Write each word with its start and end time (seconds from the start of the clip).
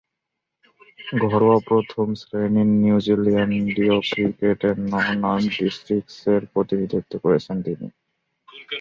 ঘরোয়া 1.23 1.59
প্রথম-শ্রেণীর 1.67 2.69
নিউজিল্যান্ডীয় 2.81 3.95
ক্রিকেটে 4.09 4.69
নর্দার্ন 4.83 5.23
ডিস্ট্রিক্টসের 5.57 6.41
প্রতিনিধিত্ব 6.53 7.13
করেছেন 7.23 7.57
তিনি। 7.61 7.87